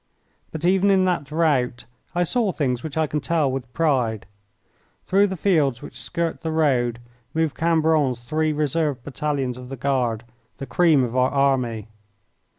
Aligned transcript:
But 0.51 0.65
even 0.65 0.89
in 0.89 1.05
that 1.05 1.31
rout 1.31 1.85
I 2.15 2.23
saw 2.23 2.51
things 2.51 2.81
which 2.81 2.97
I 2.97 3.05
can 3.05 3.21
tell 3.21 3.51
with 3.51 3.71
pride. 3.71 4.25
Through 5.05 5.27
the 5.27 5.37
fields 5.37 5.83
which 5.83 6.01
skirt 6.01 6.41
the 6.41 6.49
road 6.51 6.97
moved 7.35 7.55
Cambronne's 7.55 8.21
three 8.21 8.51
reserve 8.51 9.03
battalions 9.03 9.59
of 9.59 9.69
the 9.69 9.77
Guard, 9.77 10.23
the 10.57 10.65
cream 10.65 11.03
of 11.03 11.15
our 11.15 11.29
army. 11.29 11.87